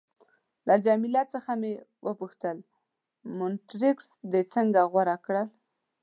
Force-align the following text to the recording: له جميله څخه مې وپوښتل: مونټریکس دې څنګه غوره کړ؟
له 0.67 0.75
جميله 0.85 1.23
څخه 1.33 1.51
مې 1.61 1.73
وپوښتل: 2.07 2.57
مونټریکس 3.37 4.07
دې 4.31 4.41
څنګه 4.53 4.81
غوره 4.91 5.17
کړ؟ 5.25 5.35